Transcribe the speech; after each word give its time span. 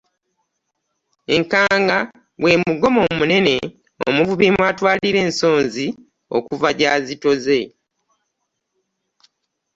Enkanga 1.35 1.97
gwe 2.39 2.53
mugomo 2.63 2.99
omunene 3.11 3.55
omuvubi 4.07 4.47
mw'atwalira 4.55 5.19
ensonzi 5.27 5.87
okuva 6.37 6.69
gy'azitoze. 6.77 7.59